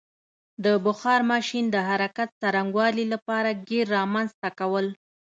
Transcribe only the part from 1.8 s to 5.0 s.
حرکت څرنګوالي لپاره ګېر رامنځته کول.